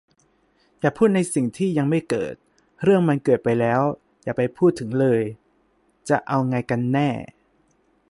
[0.79, 2.35] "อย่าพูดในสิ่งที่ยังไม่เกิด"
[2.83, 3.81] "เรื่องมันเกิดไปแล้ว
[4.23, 5.21] อย่าไปพูดถึงเลย"
[6.09, 7.09] จะเอาไงกันแน่?